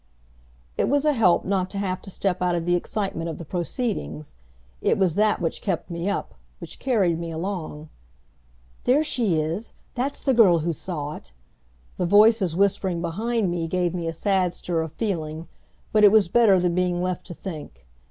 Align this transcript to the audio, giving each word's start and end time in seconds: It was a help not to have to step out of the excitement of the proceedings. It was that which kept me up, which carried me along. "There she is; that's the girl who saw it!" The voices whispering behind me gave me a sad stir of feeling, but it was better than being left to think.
It 0.79 0.89
was 0.89 1.05
a 1.05 1.13
help 1.13 1.45
not 1.45 1.69
to 1.69 1.77
have 1.77 2.01
to 2.01 2.09
step 2.09 2.41
out 2.41 2.55
of 2.55 2.65
the 2.65 2.73
excitement 2.75 3.29
of 3.29 3.37
the 3.37 3.45
proceedings. 3.45 4.33
It 4.81 4.97
was 4.97 5.13
that 5.13 5.39
which 5.39 5.61
kept 5.61 5.91
me 5.91 6.09
up, 6.09 6.33
which 6.57 6.79
carried 6.79 7.19
me 7.19 7.29
along. 7.29 7.87
"There 8.85 9.03
she 9.03 9.39
is; 9.39 9.73
that's 9.93 10.23
the 10.23 10.33
girl 10.33 10.57
who 10.65 10.73
saw 10.73 11.13
it!" 11.13 11.33
The 11.97 12.07
voices 12.07 12.55
whispering 12.55 12.99
behind 12.99 13.51
me 13.51 13.67
gave 13.67 13.93
me 13.93 14.07
a 14.07 14.11
sad 14.13 14.55
stir 14.55 14.81
of 14.81 14.91
feeling, 14.91 15.47
but 15.91 16.03
it 16.03 16.11
was 16.11 16.27
better 16.27 16.57
than 16.59 16.73
being 16.73 17.03
left 17.03 17.27
to 17.27 17.35
think. 17.35 17.85